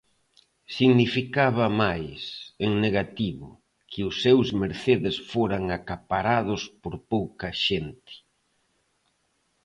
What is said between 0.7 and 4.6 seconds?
Significaba máis, en negativo, que os seus